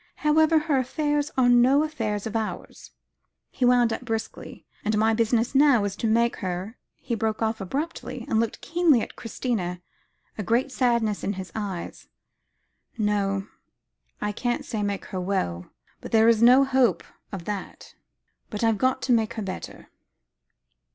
[0.25, 2.89] However, her affairs are no affair of ours,"
[3.51, 7.61] he wound up briskly, "and my business now is to make her" he broke off
[7.61, 9.79] abruptly, and looked keenly at Christina,
[10.39, 12.07] a great sadness in his eyes.
[12.97, 13.47] "No,
[14.19, 15.67] I can't say 'make her well';
[15.99, 17.93] there is no hope of that;
[18.49, 19.91] but I've got to make her better."